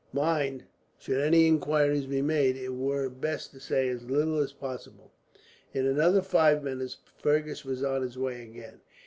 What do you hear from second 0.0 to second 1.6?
Mind should any